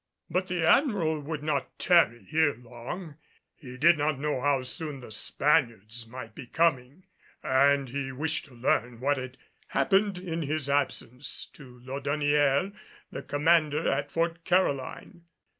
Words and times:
But 0.31 0.47
the 0.47 0.65
Admiral 0.67 1.19
would 1.19 1.43
not 1.43 1.77
tarry 1.77 2.23
here 2.23 2.55
long. 2.55 3.17
He 3.55 3.77
did 3.77 3.99
not 3.99 4.17
know 4.17 4.41
how 4.41 4.63
soon 4.63 4.99
the 5.01 5.11
Spaniards 5.11 6.07
might 6.07 6.33
be 6.33 6.47
coming, 6.47 7.03
and 7.43 7.87
he 7.87 8.11
wished 8.11 8.45
to 8.45 8.55
learn 8.55 8.99
what 8.99 9.17
had 9.17 9.37
happened 9.67 10.17
in 10.17 10.41
his 10.41 10.67
absence 10.67 11.45
to 11.53 11.83
Laudonnière, 11.85 12.73
the 13.11 13.21
Commander 13.21 13.91
at 13.91 14.09
Fort 14.09 14.43
Caroline. 14.43 15.25